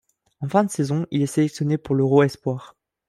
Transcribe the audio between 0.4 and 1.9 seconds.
fin de saison, il est sélectionné